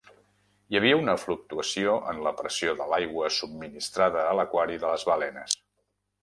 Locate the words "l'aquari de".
4.41-4.91